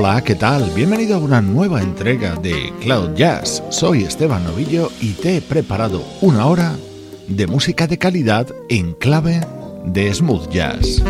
[0.00, 0.70] Hola, ¿qué tal?
[0.76, 3.64] Bienvenido a una nueva entrega de Cloud Jazz.
[3.70, 6.76] Soy Esteban Novillo y te he preparado una hora
[7.26, 9.40] de música de calidad en clave
[9.86, 11.02] de smooth jazz.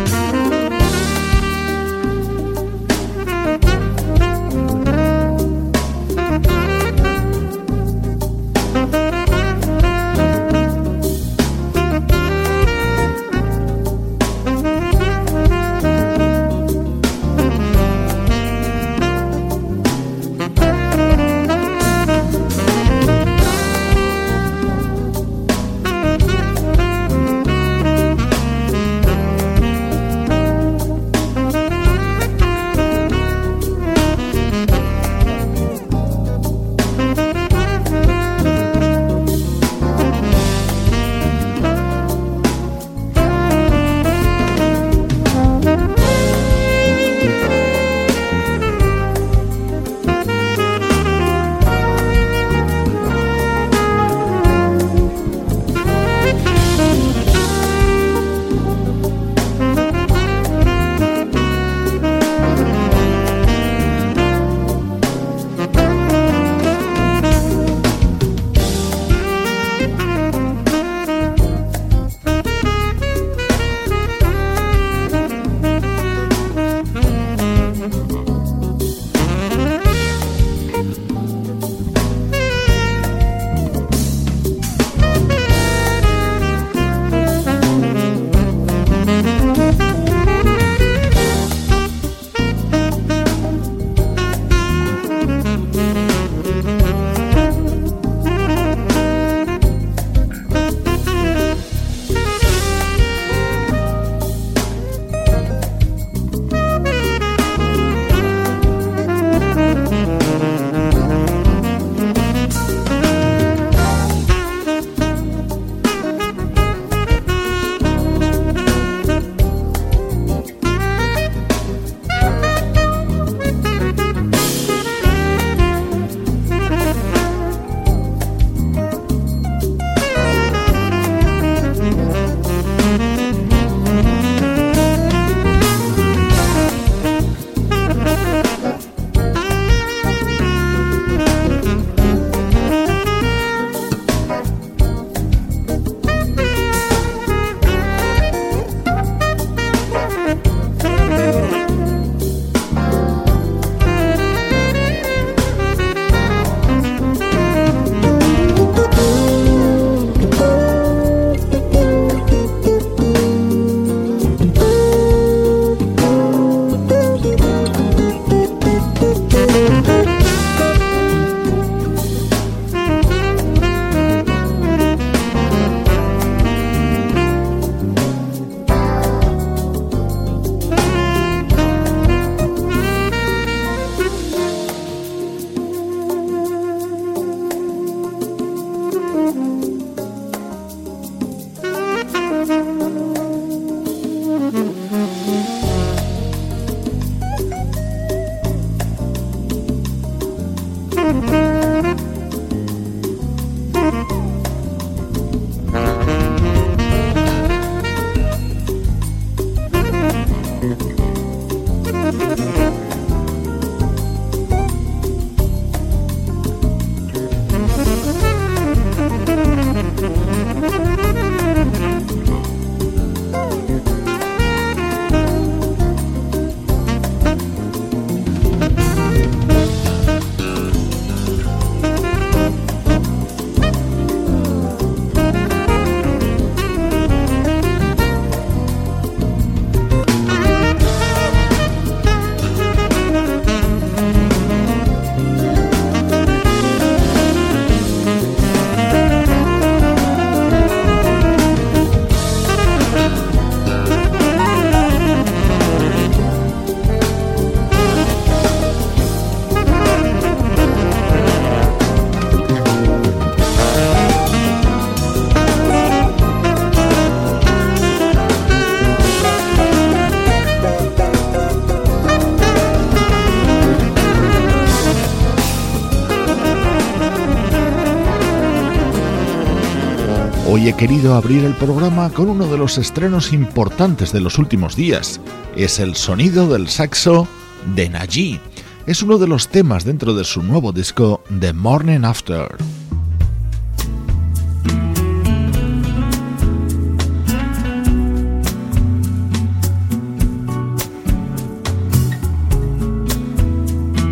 [280.59, 284.75] Hoy he querido abrir el programa con uno de los estrenos importantes de los últimos
[284.75, 285.21] días.
[285.55, 287.29] Es el sonido del saxo
[287.75, 288.41] de Naji.
[288.85, 292.57] Es uno de los temas dentro de su nuevo disco The Morning After.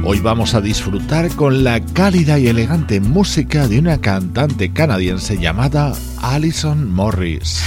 [0.10, 5.92] Hoy vamos a disfrutar con la cálida y elegante música de una cantante canadiense llamada
[6.22, 7.66] Alison Morris.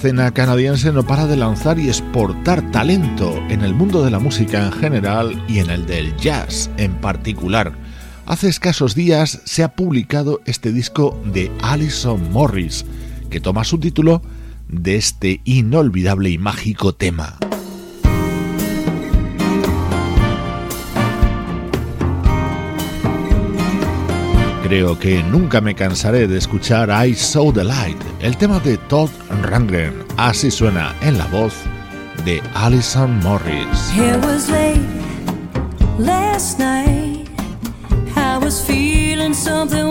[0.00, 4.64] Escena canadiense no para de lanzar y exportar talento en el mundo de la música
[4.64, 7.74] en general y en el del jazz en particular.
[8.24, 12.86] Hace escasos días se ha publicado este disco de Alison Morris,
[13.28, 14.22] que toma su título
[14.68, 17.36] de este inolvidable y mágico tema.
[24.70, 29.10] Creo que nunca me cansaré de escuchar I Saw the Light, el tema de Todd
[29.42, 29.92] Rundgren.
[30.16, 31.54] Así suena en la voz
[32.24, 33.92] de Alison Morris.
[35.98, 37.28] Last night.
[38.14, 39.90] I was feeling something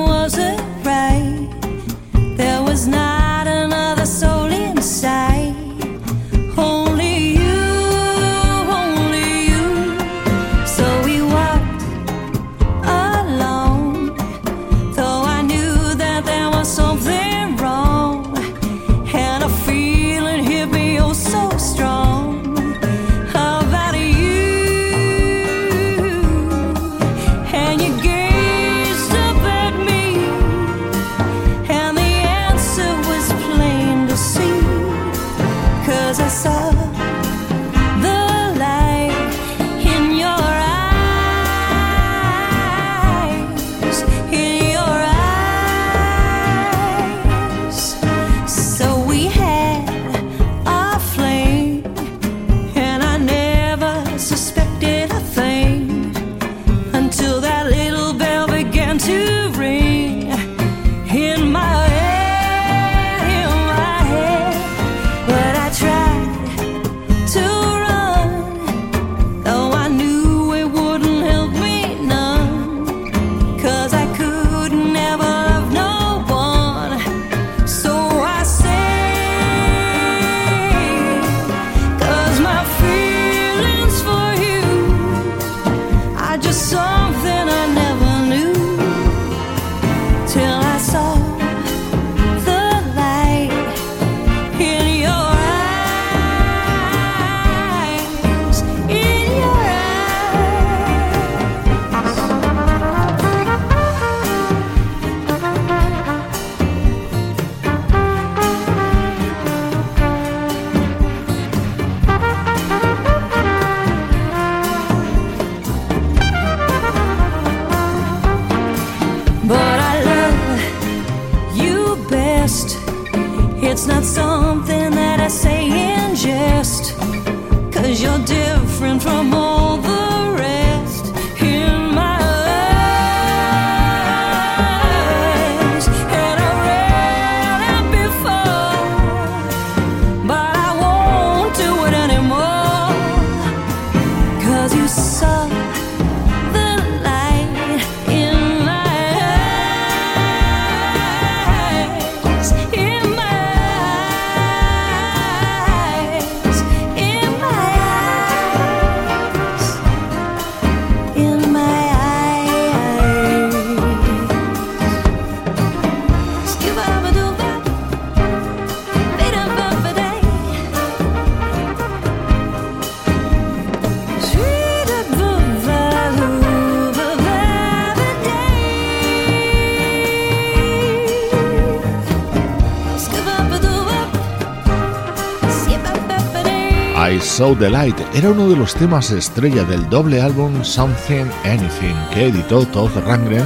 [187.40, 192.28] So the Light era uno de los temas estrella del doble álbum Something Anything que
[192.28, 193.46] editó Todd Rangren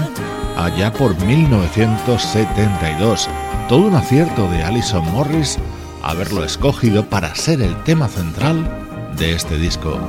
[0.57, 3.29] allá por 1972.
[3.69, 5.59] Todo un acierto de Alison Morris
[6.01, 8.67] haberlo escogido para ser el tema central
[9.15, 9.99] de este disco.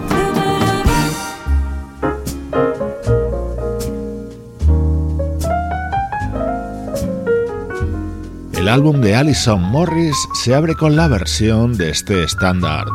[8.64, 12.86] El álbum de Alison Morris se abre con la versión de este estándar.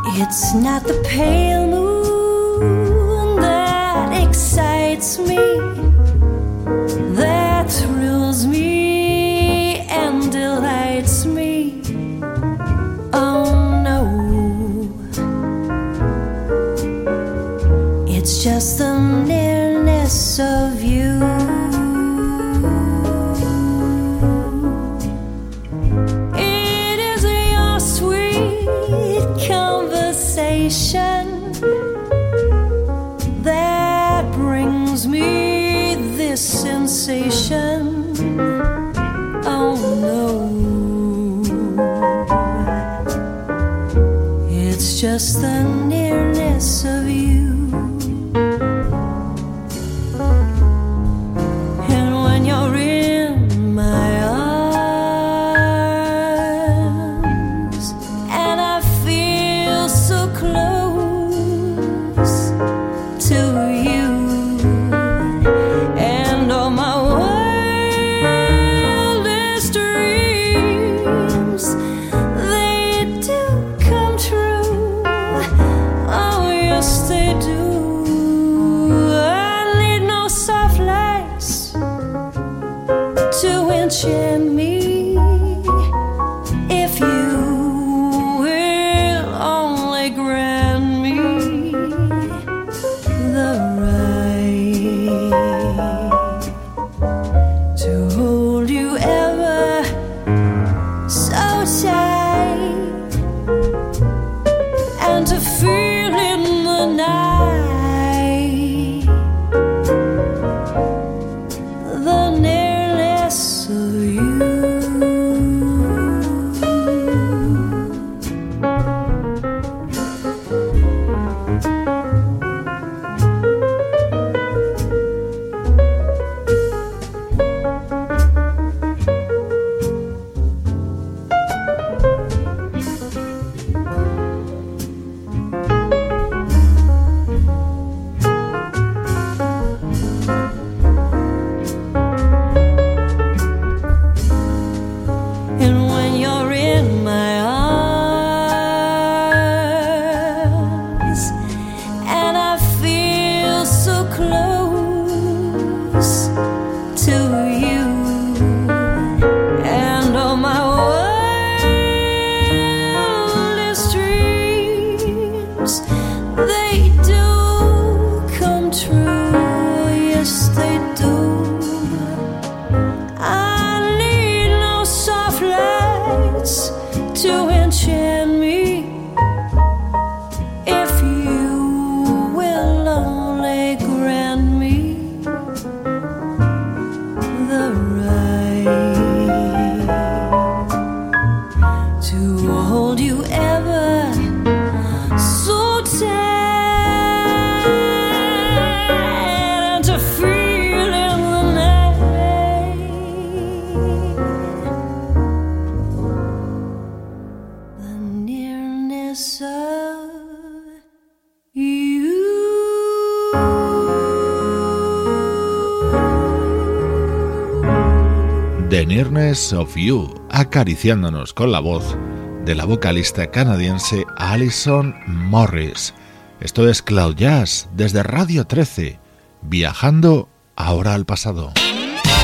[219.54, 221.98] Of You, acariciándonos con la voz
[222.46, 225.94] de la vocalista canadiense Alison Morris.
[226.40, 229.00] Esto es Cloud Jazz desde Radio 13,
[229.42, 231.54] viajando ahora al pasado.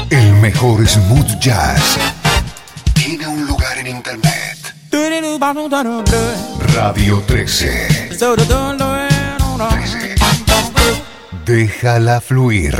[0.10, 1.98] El mejor smooth jazz
[2.94, 4.76] tiene un lugar en internet.
[6.76, 8.10] Radio 13.
[8.18, 10.16] 13.
[11.46, 12.76] Déjala fluir.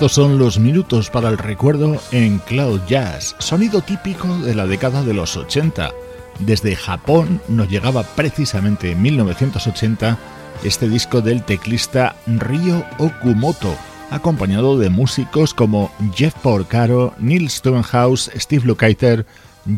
[0.00, 5.02] Estos son los minutos para el recuerdo en Cloud Jazz, sonido típico de la década
[5.02, 5.90] de los 80.
[6.38, 10.16] Desde Japón nos llegaba precisamente en 1980
[10.64, 13.76] este disco del teclista Ryo Okumoto,
[14.10, 19.26] acompañado de músicos como Jeff Porcaro, Neil Stonehouse, Steve Lukather,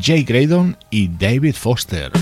[0.00, 2.12] Jay Graydon y David Foster.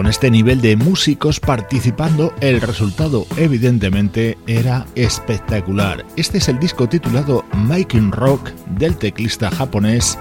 [0.00, 6.06] Con este nivel de músicos participando, el resultado evidentemente era espectacular.
[6.16, 10.18] Este es el disco titulado Making Rock del teclista japonés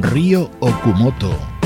[0.00, 1.59] Ryo Okumoto.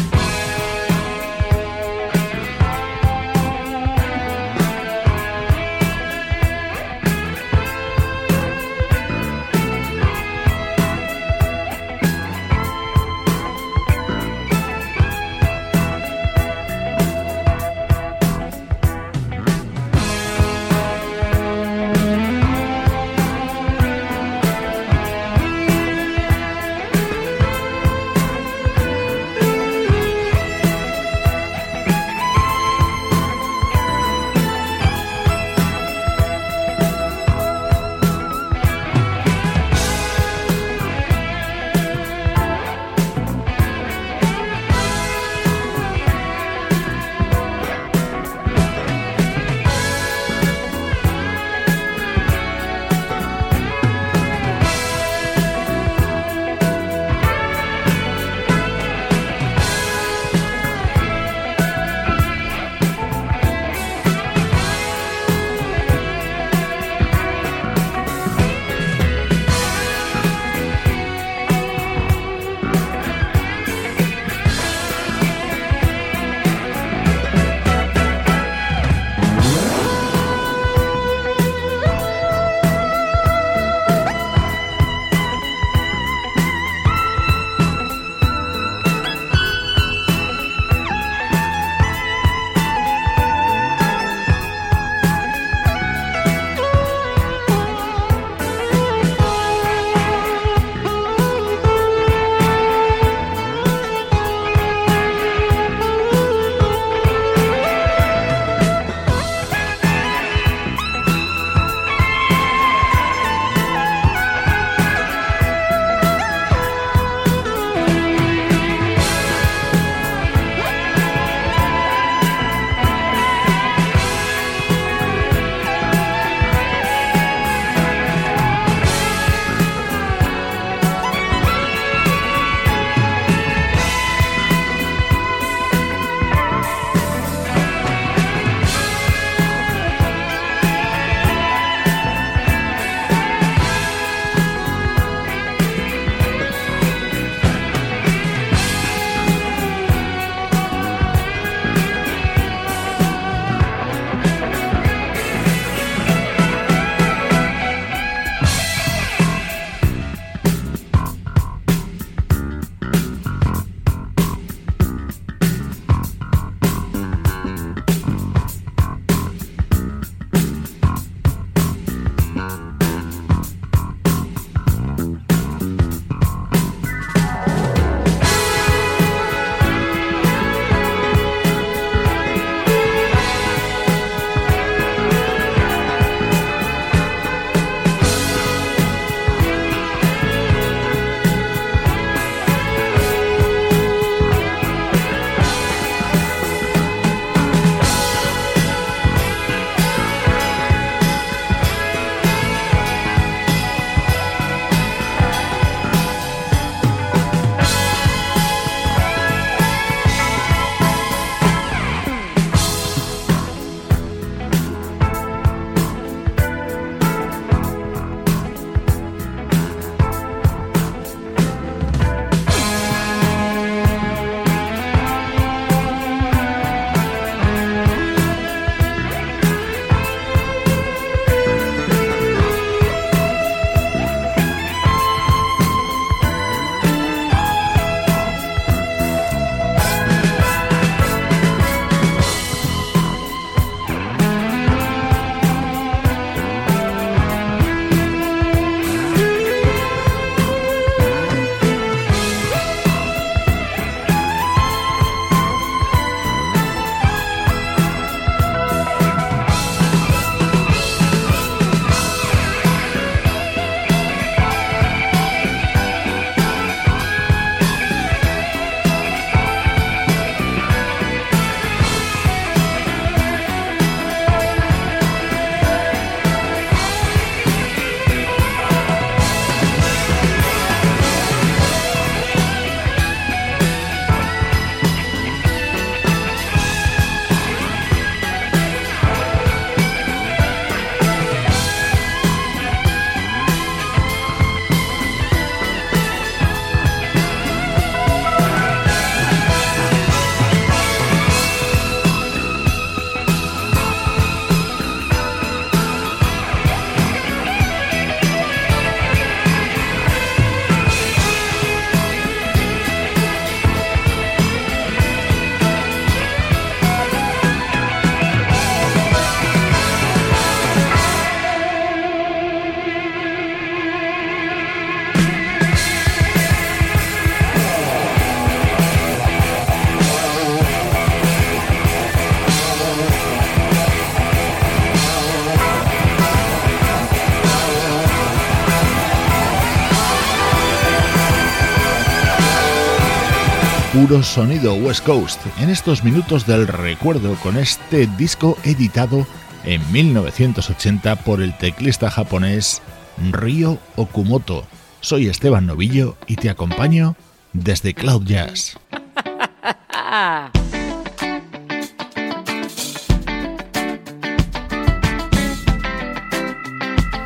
[343.95, 349.25] Puro sonido West Coast en estos minutos del recuerdo con este disco editado
[349.65, 352.83] en 1980 por el teclista japonés
[353.31, 354.67] Ryo Okumoto.
[355.01, 357.15] Soy Esteban Novillo y te acompaño
[357.53, 358.77] desde Cloud Jazz.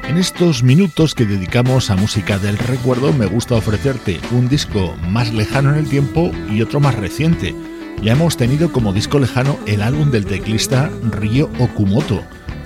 [0.09, 5.35] En estos minutos que dedicamos a música del recuerdo me gusta ofrecerte un disco más
[5.35, 7.55] lejano en el tiempo y otro más reciente.
[8.03, 12.23] Ya hemos tenido como disco lejano el álbum del teclista Ryo Okumoto,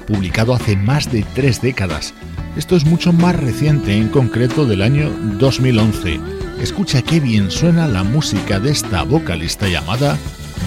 [0.07, 2.15] publicado hace más de tres décadas.
[2.57, 6.21] Esto es mucho más reciente, en concreto del año 2011.
[6.61, 10.17] Escucha qué bien suena la música de esta vocalista llamada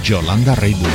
[0.04, 0.92] Yolanda Rayburn.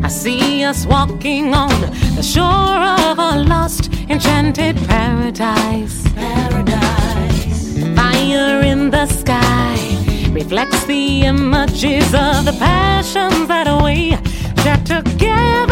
[0.00, 1.80] When I close my eyes, I see us walking on
[2.16, 6.02] the shore of a lost, enchanted paradise.
[6.14, 7.78] Paradise.
[7.94, 14.16] Fire in the sky reflects the images of the passions that we
[14.62, 15.69] share together.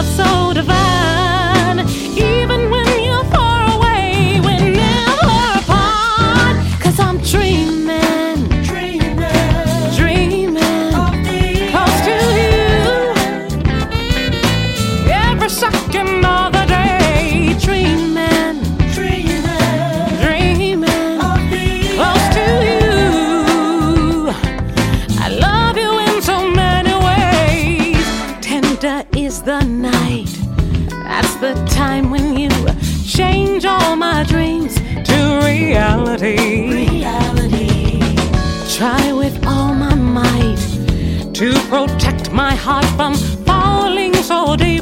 [0.00, 0.79] Love so
[29.16, 30.30] is the night.
[30.90, 32.50] That's the time when you
[33.04, 37.02] change all my dreams to reality.
[38.76, 44.79] Try with all my might to protect my heart from falling so deep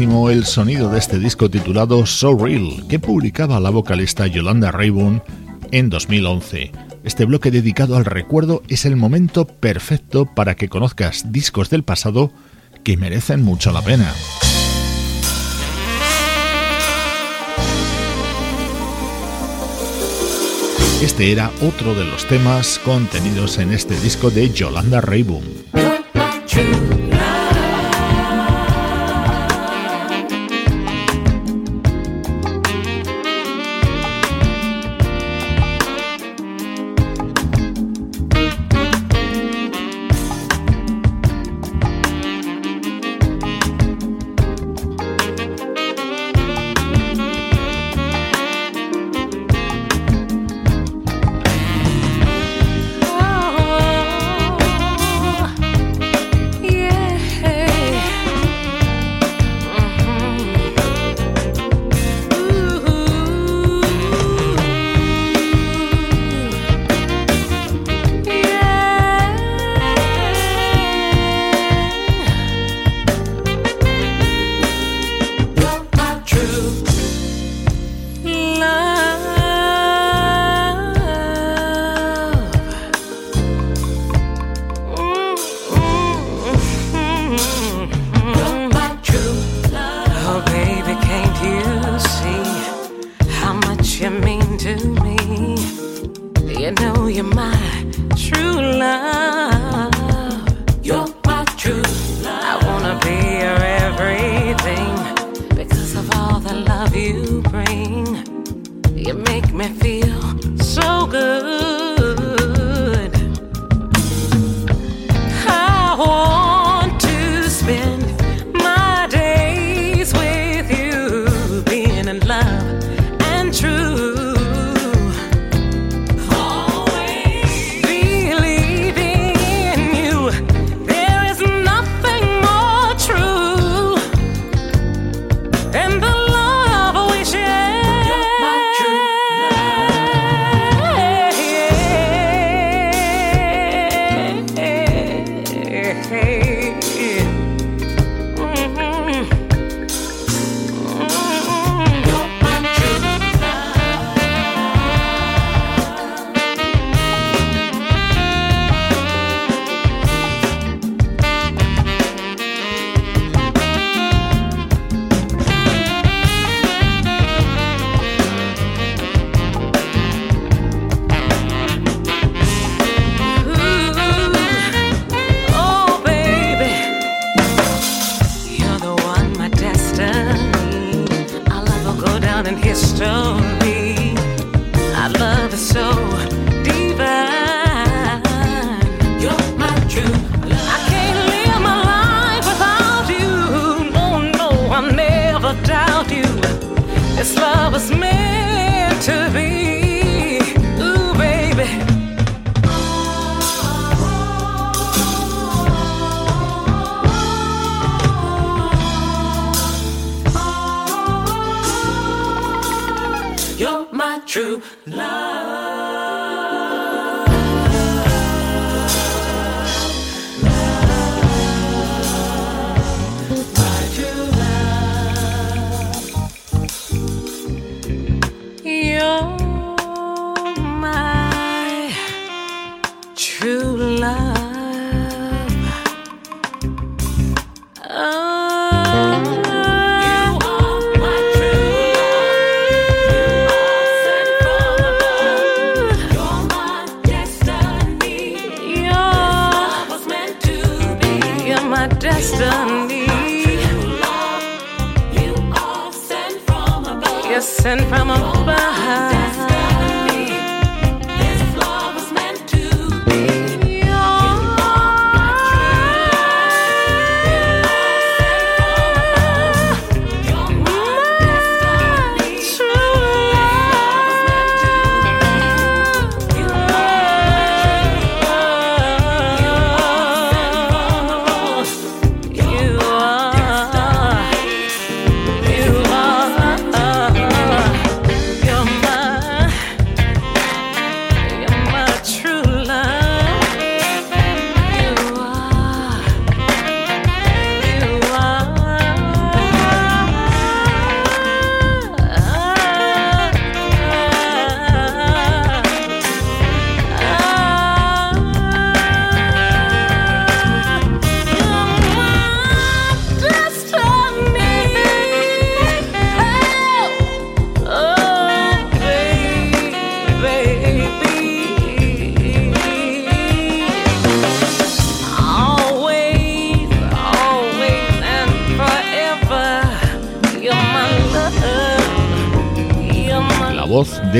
[0.00, 5.24] el sonido de este disco titulado So Real, que publicaba la vocalista Yolanda Rayburn
[5.72, 6.70] en 2011.
[7.02, 12.30] Este bloque dedicado al recuerdo es el momento perfecto para que conozcas discos del pasado
[12.84, 14.14] que merecen mucho la pena.
[21.02, 25.44] Este era otro de los temas contenidos en este disco de Yolanda Rayburn.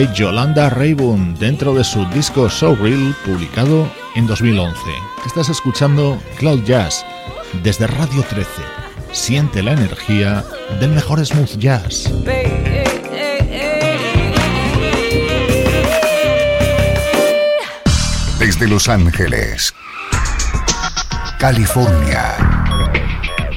[0.07, 4.79] Yolanda Raybun dentro de su disco So Real publicado en 2011.
[5.27, 7.05] Estás escuchando Cloud Jazz
[7.65, 8.47] desde Radio 13.
[9.11, 10.45] Siente la energía
[10.79, 12.13] del mejor smooth jazz.
[18.39, 19.75] Desde Los Ángeles,
[21.41, 22.37] California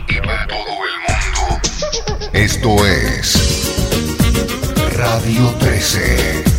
[0.07, 1.61] y para todo el mundo,
[2.33, 3.50] esto es
[5.01, 6.50] Radio 13.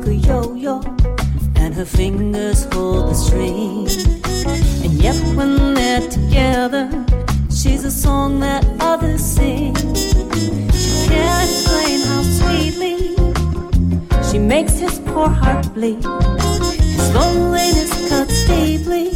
[0.00, 0.80] like a yo-yo,
[1.56, 3.86] and her fingers hold the string.
[4.84, 6.88] And yet when they're together,
[7.50, 9.74] she's a song that others sing.
[9.74, 13.14] She can't explain how sweetly
[14.30, 16.02] she makes his poor heart bleed.
[16.04, 19.10] His loneliness cuts deeply.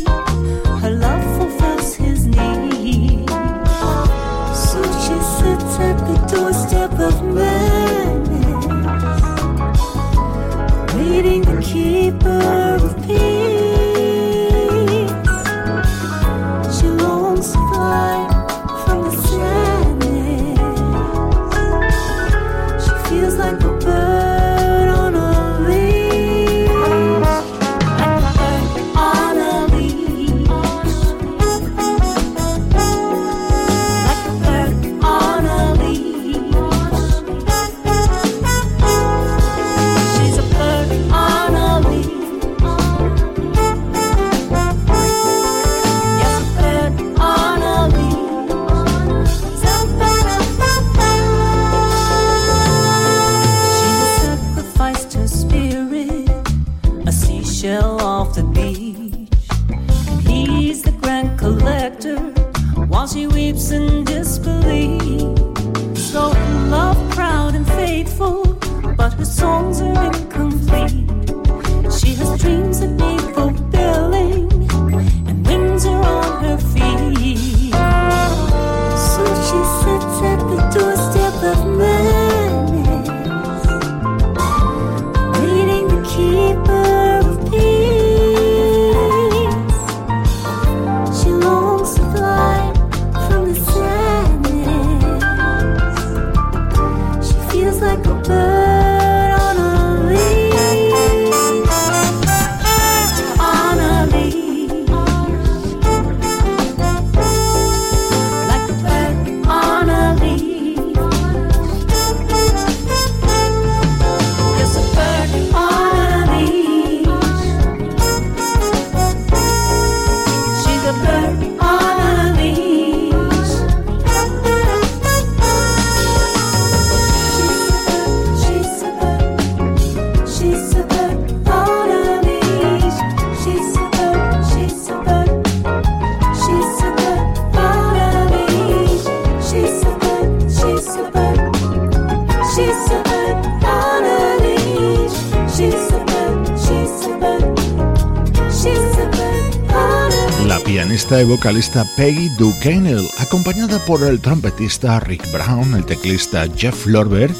[151.24, 157.30] Y vocalista Peggy Ducanel, acompañada por el trompetista Rick Brown, el teclista Jeff Lorber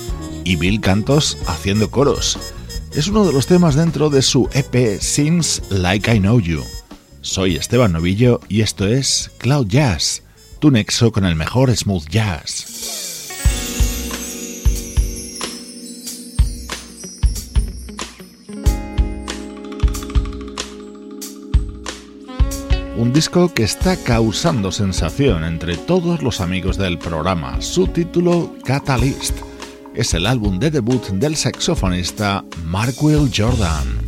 [0.45, 2.39] y Bill Cantos haciendo coros.
[2.95, 6.62] Es uno de los temas dentro de su EP Seems Like I Know You.
[7.20, 10.22] Soy Esteban Novillo y esto es Cloud Jazz,
[10.61, 12.74] tu nexo con el mejor smooth jazz.
[23.05, 27.61] Un disco que está causando sensación entre todos los amigos del programa.
[27.61, 29.41] Su título, Catalyst,
[29.95, 34.04] es el álbum de debut del saxofonista Mark Will Jordan.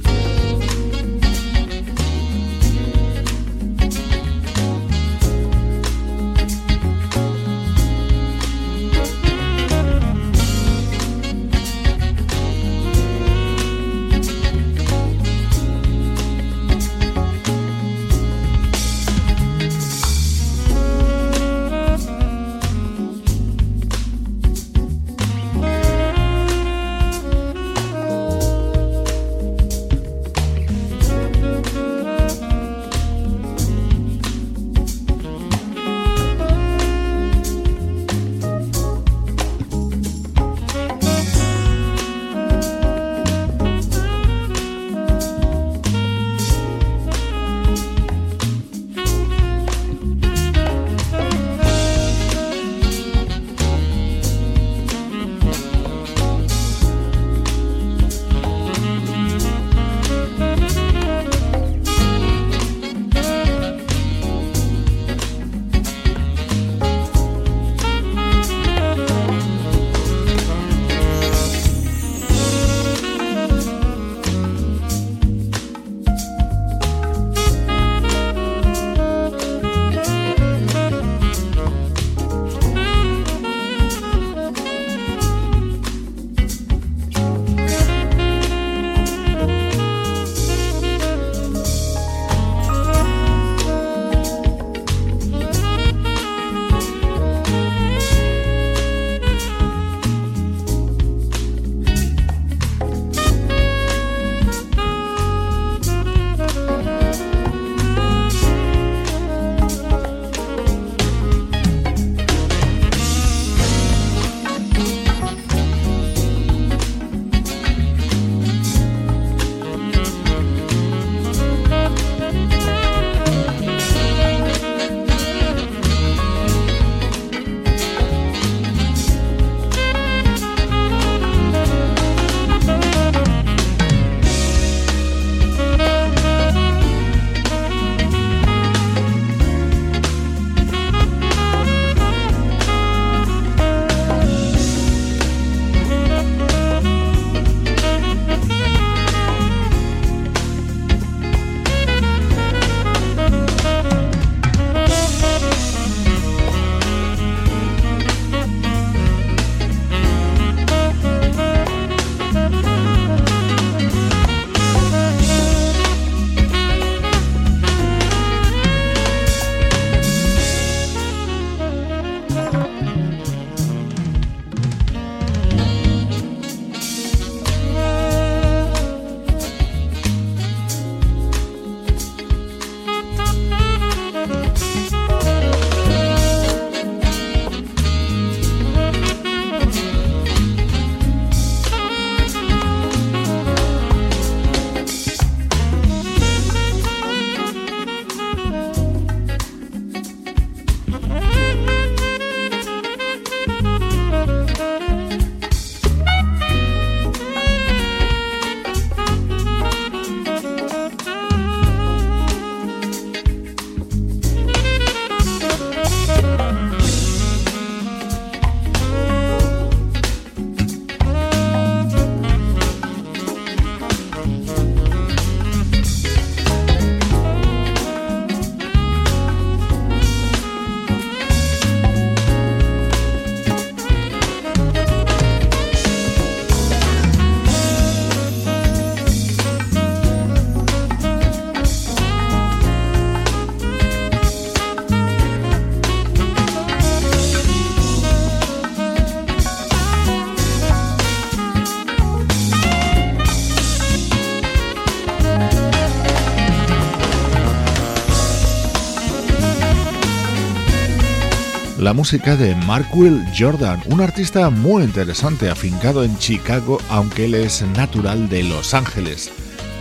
[261.87, 267.37] La música de Mark Will Jordan, un artista muy interesante afincado en Chicago, aunque él
[267.37, 269.31] es natural de Los Ángeles.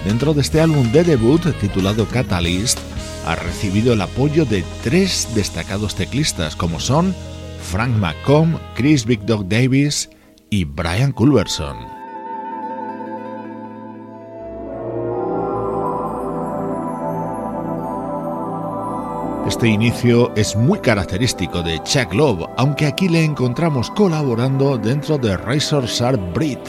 [0.05, 2.77] Dentro de este álbum de debut titulado Catalyst,
[3.25, 7.15] ha recibido el apoyo de tres destacados teclistas como son
[7.71, 10.11] Frank McComb, Chris Big Dog Davis
[10.51, 11.94] y Brian Culverson.
[19.55, 25.37] Este inicio es muy característico de Chuck Love, aunque aquí le encontramos colaborando dentro de
[25.37, 26.59] Razor Sharp Brit,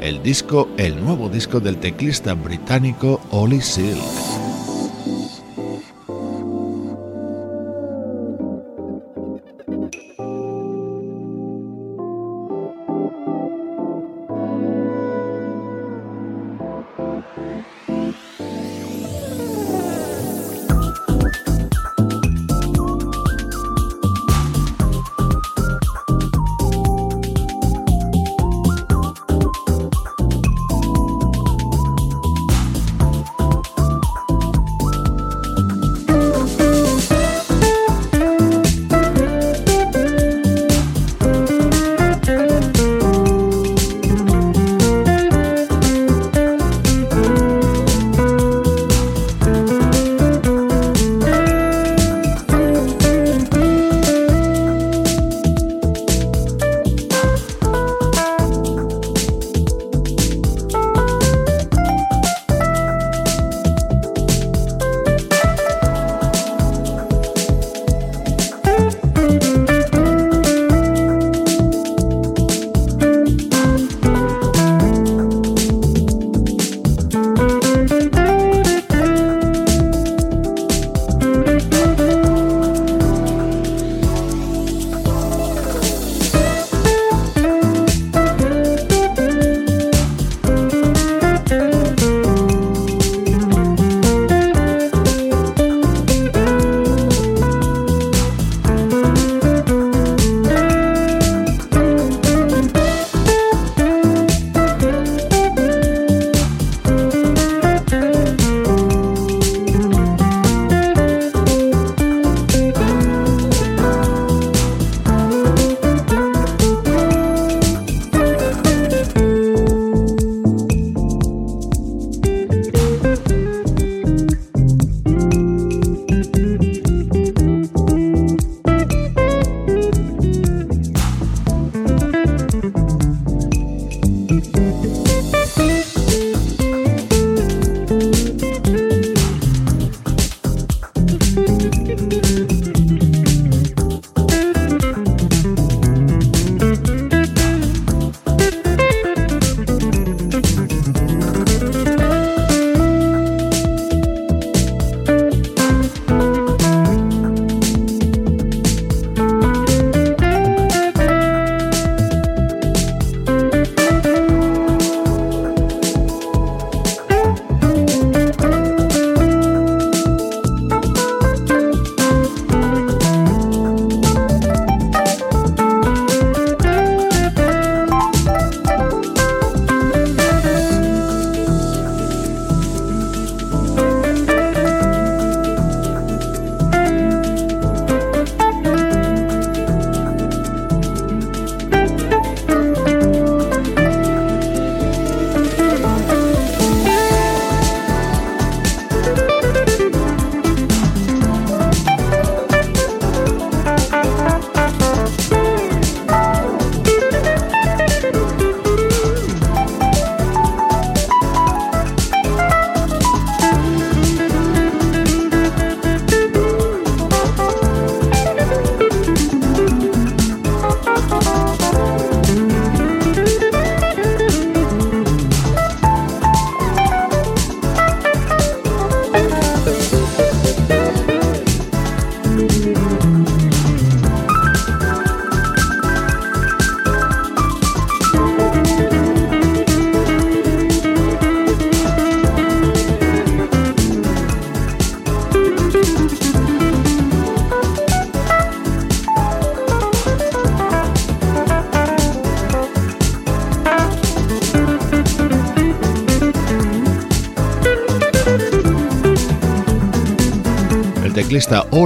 [0.00, 4.39] el disco, el nuevo disco del teclista británico Ollie Silk.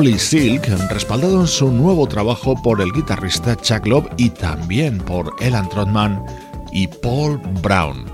[0.04, 5.34] Ollie Silk, respaldado en su nuevo trabajo por el guitarrista Chuck Love y también por
[5.40, 6.22] Elan Trotman
[6.72, 8.04] y Paul Brown.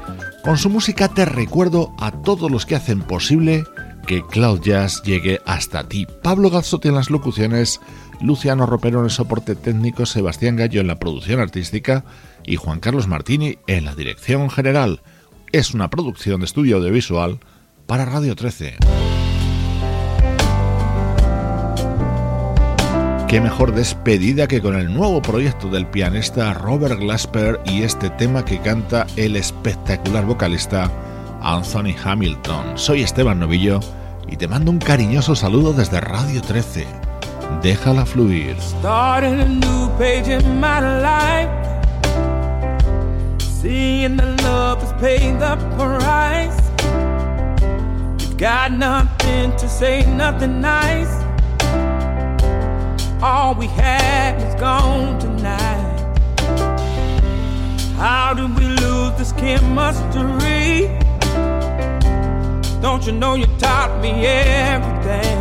[0.45, 3.65] Con su música te recuerdo a todos los que hacen posible
[4.07, 6.07] que Cloud Jazz llegue hasta ti.
[6.23, 7.81] Pablo Gazzotti en las locuciones,
[8.21, 12.05] Luciano Ropero en el soporte técnico, Sebastián Gallo en la producción artística
[12.45, 15.03] y Juan Carlos Martini en la dirección general.
[15.51, 17.41] Es una producción de estudio audiovisual
[17.89, 18.77] para Radio 13.
[23.31, 28.45] Qué mejor despedida que con el nuevo proyecto del pianista Robert Glasper y este tema
[28.45, 30.91] que canta el espectacular vocalista
[31.41, 32.77] Anthony Hamilton.
[32.77, 33.79] Soy Esteban Novillo
[34.27, 36.85] y te mando un cariñoso saludo desde Radio 13.
[37.63, 38.57] Déjala fluir.
[48.37, 51.30] Got nothing to say, nothing nice.
[53.23, 55.99] All we had is gone tonight.
[57.97, 60.89] How did we lose this chemistry?
[62.81, 65.39] Don't you know you taught me everything?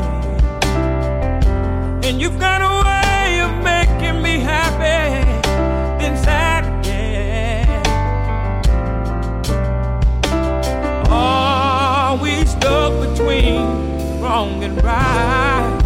[2.03, 5.23] And you've got a way of making me happy,
[6.03, 7.29] again.
[12.45, 15.78] Stuck between wrong and right?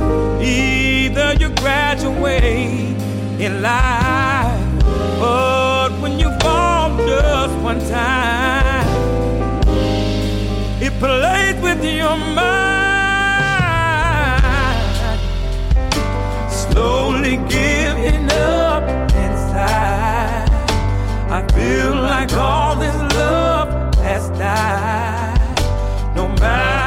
[0.43, 2.97] Either you graduate
[3.39, 4.83] in life,
[5.19, 8.87] but when you fall just one time,
[10.81, 12.83] it plays with your mind.
[16.73, 18.83] slowly giving up
[19.25, 20.49] inside.
[21.29, 25.59] I feel like all this love has died.
[26.15, 26.82] No matter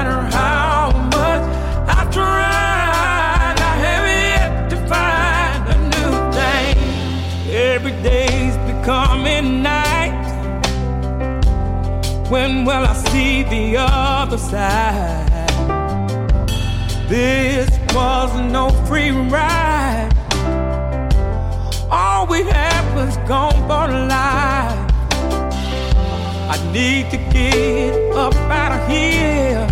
[12.29, 15.47] When will I see the other side?
[17.09, 20.11] This was no free ride.
[21.89, 24.91] All we had was gone for life.
[26.51, 29.65] I need to get up out of here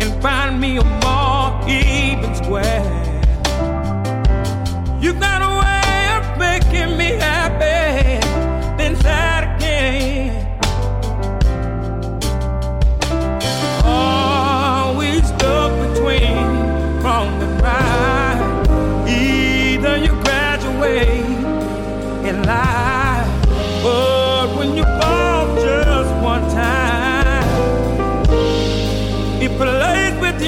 [0.00, 2.82] and find me a more even square.
[4.98, 5.35] You got